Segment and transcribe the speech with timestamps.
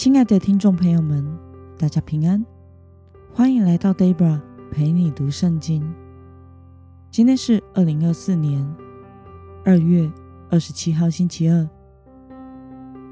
[0.00, 1.22] 亲爱的听众朋友们，
[1.78, 2.42] 大家平安，
[3.34, 4.40] 欢迎来到 Debra
[4.72, 5.94] 陪你读圣经。
[7.10, 8.66] 今天是二零二四年
[9.62, 10.10] 二月
[10.48, 11.68] 二十七号，星期二。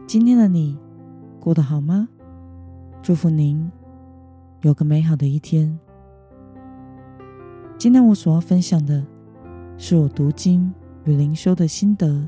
[0.07, 0.79] 今天的你
[1.39, 2.09] 过得好吗？
[3.03, 3.71] 祝福您
[4.63, 5.79] 有个美好的一天。
[7.77, 9.05] 今天我所要分享的
[9.77, 10.73] 是我读经
[11.05, 12.27] 与灵修的心得。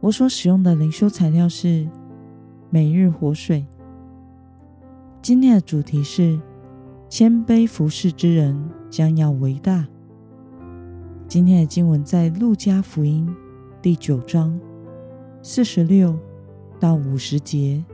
[0.00, 1.86] 我所使用的灵修材料是。
[2.74, 3.66] 每日活水。
[5.20, 6.40] 今天的主题是
[7.06, 8.58] 谦卑服侍之人
[8.88, 9.86] 将要为大。
[11.28, 13.28] 今天的经文在路加福音
[13.82, 14.58] 第九章
[15.42, 16.18] 四十六
[16.80, 17.84] 到五十节。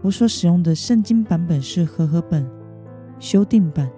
[0.00, 2.48] 我所使用的圣经版本是和合本
[3.18, 3.90] 修订版。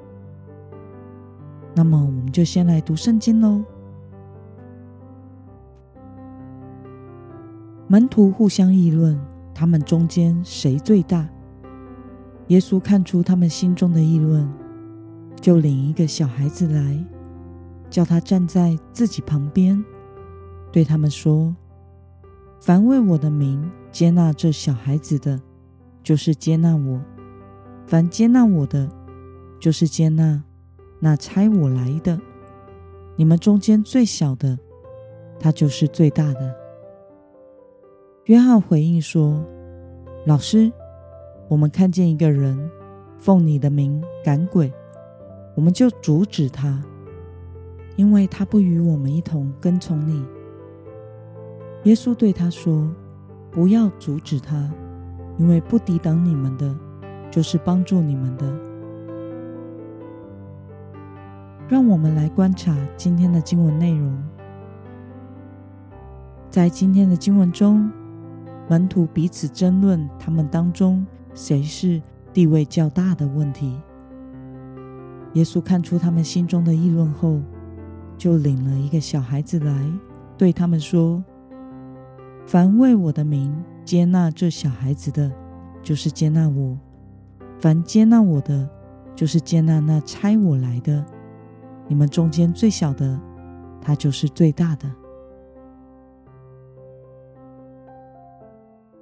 [1.74, 3.62] 那么，我们就先来读圣经喽。
[7.88, 9.16] 门徒互相议论，
[9.54, 11.28] 他们中间谁最大？
[12.48, 14.52] 耶稣看出他们心中的议论，
[15.40, 17.04] 就领一个小孩子来，
[17.88, 19.84] 叫他站在自己旁边，
[20.72, 21.54] 对他们说
[22.60, 25.40] ：“凡为我的名接纳这小孩子的，
[26.02, 26.98] 就是接纳我；
[27.86, 28.90] 凡接纳我的，
[29.60, 30.42] 就是接纳
[30.98, 32.20] 那差我来的。
[33.14, 34.58] 你们中间最小的，
[35.38, 36.52] 他就是最大的。”
[38.26, 39.40] 约翰回应说
[40.26, 40.72] ：“老师，
[41.46, 42.68] 我们看见一个人
[43.18, 44.72] 奉你的名赶鬼，
[45.54, 46.82] 我们就阻止他，
[47.94, 50.26] 因为他不与我们一同跟从你。”
[51.84, 52.92] 耶稣对他说
[53.48, 54.68] ：“不要阻止他，
[55.38, 56.76] 因为不抵挡你们的，
[57.30, 58.52] 就是帮助你们的。”
[61.68, 64.20] 让我们来观察今天的经文内容。
[66.50, 67.88] 在今天的经文中，
[68.68, 72.02] 门徒彼此争论，他们当中谁是
[72.32, 73.78] 地位较大的问题。
[75.34, 77.40] 耶稣看出他们心中的议论后，
[78.16, 79.92] 就领了一个小孩子来，
[80.36, 81.22] 对他们说
[82.46, 83.54] ：“凡为我的名
[83.84, 85.30] 接纳这小孩子的，
[85.82, 86.76] 就是接纳我；
[87.60, 88.68] 凡接纳我的，
[89.14, 91.04] 就是接纳那差我来的。
[91.86, 93.20] 你们中间最小的，
[93.80, 94.90] 他就是最大的。”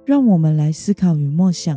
[0.05, 1.75] 让我们来思考与默想：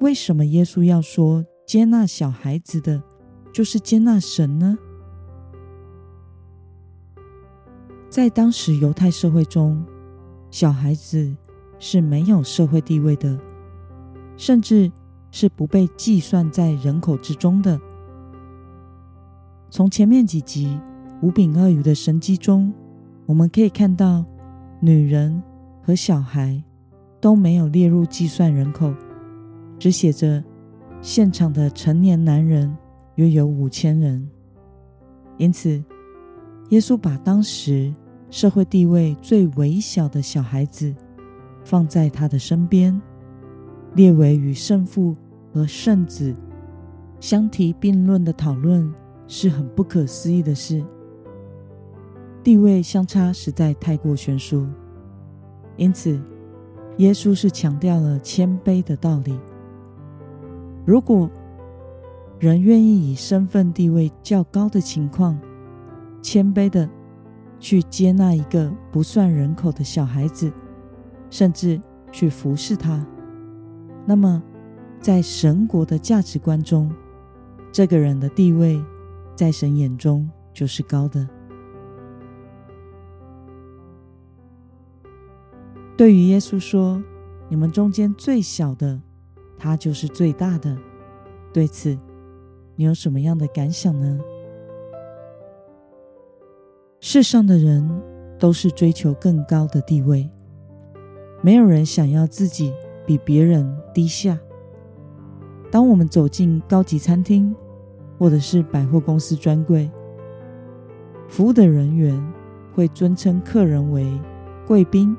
[0.00, 3.00] 为什么耶稣要说接纳小孩子的，
[3.52, 4.76] 就是接纳神呢？
[8.10, 9.84] 在当时犹太社会中，
[10.50, 11.32] 小孩子
[11.78, 13.38] 是没有社会地位的，
[14.36, 14.90] 甚至
[15.30, 17.80] 是不被计算在人口之中的。
[19.70, 20.76] 从前面几集
[21.22, 22.74] 五饼二鱼的神迹中，
[23.26, 24.24] 我们可以看到
[24.80, 25.40] 女人。
[25.88, 26.62] 和小孩
[27.18, 28.92] 都没有列入计算人口，
[29.78, 30.44] 只写着
[31.00, 32.76] 现场的成年男人
[33.14, 34.28] 约有五千人。
[35.38, 35.82] 因此，
[36.68, 37.90] 耶稣把当时
[38.28, 40.94] 社会地位最微小的小孩子
[41.64, 43.00] 放在他的身边，
[43.94, 45.16] 列为与圣父
[45.54, 46.36] 和圣子
[47.18, 48.92] 相提并论的讨论，
[49.26, 50.84] 是很不可思议的事。
[52.44, 54.66] 地位相差实在太过悬殊。
[55.78, 56.20] 因此，
[56.98, 59.38] 耶稣是强调了谦卑的道理。
[60.84, 61.30] 如果
[62.38, 65.38] 人愿意以身份地位较高的情况，
[66.20, 66.88] 谦卑的
[67.60, 70.52] 去接纳一个不算人口的小孩子，
[71.30, 71.80] 甚至
[72.10, 73.06] 去服侍他，
[74.04, 74.42] 那么
[75.00, 76.90] 在神国的价值观中，
[77.70, 78.84] 这个人的地位
[79.36, 81.28] 在神眼中就是高的。
[85.98, 87.02] 对于耶稣说
[87.50, 89.00] ：“你们中间最小的，
[89.58, 90.78] 他就是最大的。”
[91.52, 91.98] 对此，
[92.76, 94.16] 你有什么样的感想呢？
[97.00, 97.90] 世上的人
[98.38, 100.30] 都是追求更高的地位，
[101.42, 102.72] 没有人想要自己
[103.04, 104.38] 比别人低下。
[105.68, 107.52] 当我们走进高级餐厅，
[108.16, 109.90] 或者是百货公司专柜，
[111.26, 112.24] 服务的人员
[112.72, 114.08] 会尊称客人为
[114.64, 115.16] 贵宾。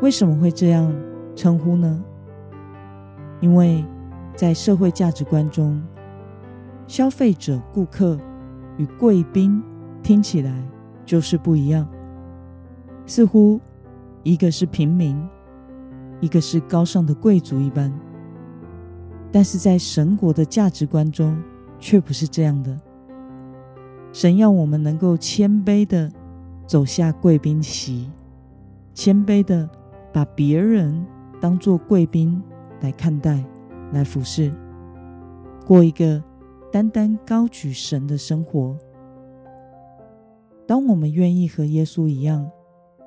[0.00, 0.94] 为什么会这样
[1.34, 2.04] 称呼呢？
[3.40, 3.84] 因为
[4.36, 5.82] 在社会价值观中，
[6.86, 8.16] 消费者、顾客
[8.76, 9.60] 与贵宾
[10.00, 10.54] 听起来
[11.04, 11.84] 就是不一样，
[13.06, 13.60] 似乎
[14.22, 15.20] 一个是平民，
[16.20, 17.92] 一个是高尚的贵族一般。
[19.32, 21.36] 但是在神国的价值观中，
[21.80, 22.78] 却不是这样的。
[24.12, 26.10] 神要我们能够谦卑的
[26.66, 28.08] 走下贵宾席，
[28.94, 29.68] 谦卑的。
[30.18, 31.06] 把别人
[31.40, 32.42] 当作贵宾
[32.80, 33.40] 来看待、
[33.92, 34.52] 来服侍，
[35.64, 36.20] 过一个
[36.72, 38.76] 单单高举神的生活。
[40.66, 42.50] 当我们愿意和耶稣一样，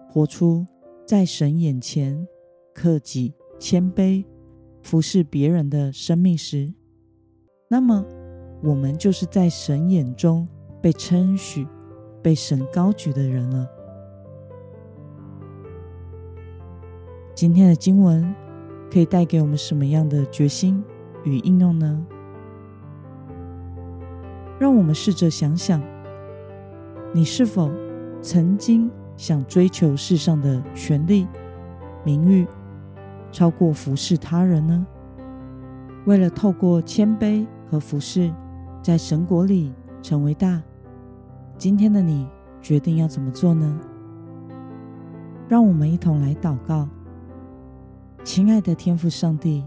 [0.09, 0.65] 活出
[1.05, 2.25] 在神眼前
[2.73, 4.23] 克己、谦卑、
[4.81, 6.73] 服侍别人的生命时，
[7.67, 8.05] 那么
[8.63, 10.47] 我们就是在神眼中
[10.81, 11.67] 被称许、
[12.23, 13.67] 被神高举的人了。
[17.33, 18.35] 今天的经文
[18.91, 20.83] 可以带给我们什么样的决心
[21.23, 22.05] 与应用呢？
[24.59, 25.81] 让我们试着想想，
[27.13, 27.71] 你是否
[28.21, 31.27] 曾经想追求世上的权力、
[32.03, 32.45] 名誉，
[33.31, 34.85] 超过服侍他人呢？
[36.05, 38.31] 为了透过谦卑和服侍，
[38.83, 40.61] 在神国里成为大，
[41.57, 42.27] 今天的你
[42.61, 43.79] 决定要怎么做呢？
[45.47, 46.87] 让我们一同来祷告。
[48.23, 49.63] 亲爱的天父上帝，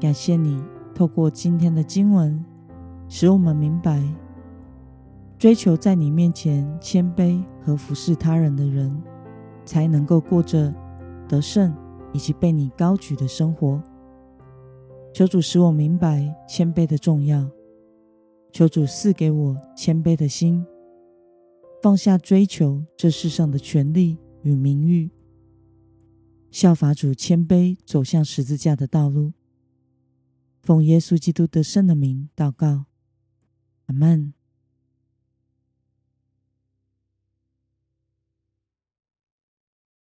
[0.00, 0.62] 感谢你
[0.94, 2.42] 透过今天的经文，
[3.06, 4.02] 使我们明白，
[5.38, 8.90] 追求在你面前谦卑和服侍他人的人，
[9.66, 10.74] 才能够过着
[11.28, 11.72] 得胜
[12.12, 13.80] 以及被你高举的生活。
[15.12, 17.46] 求主使我明白谦卑的重要，
[18.52, 20.64] 求主赐给我谦卑的心，
[21.82, 25.10] 放下追求这世上的权利与名誉。
[26.50, 29.32] 效法主谦卑走向十字架的道路，
[30.62, 32.86] 奉耶稣基督得胜的名祷告，
[33.86, 34.32] 阿门。